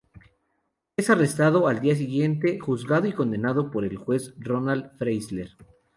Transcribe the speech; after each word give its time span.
Es 0.97 1.11
arrestado 1.11 1.67
al 1.67 1.79
día 1.79 1.95
siguiente, 1.95 2.57
juzgado 2.57 3.05
y 3.07 3.13
condenado 3.13 3.69
por 3.69 3.85
el 3.85 3.97
juez 3.97 4.33
Roland 4.39 4.97
Freisler. 4.97 5.51